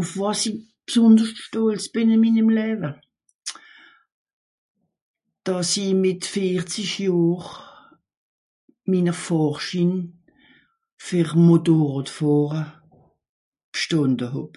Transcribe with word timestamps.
ùff 0.00 0.12
wàs'i 0.20 0.50
b'sonderscht 0.86 1.40
stolz 1.46 1.84
bìn 1.94 2.12
ìm 2.14 2.20
minim 2.24 2.48
läwe 2.58 2.90
dàss'i 5.44 5.84
mìt 6.02 6.22
vierzig 6.32 6.90
johr 7.06 7.42
minner 8.90 9.18
fàhrschin 9.26 9.92
ver 11.06 11.28
motorràd 11.48 12.08
fàhre 12.18 12.62
b'schtonder 13.72 14.30
hàb 14.34 14.54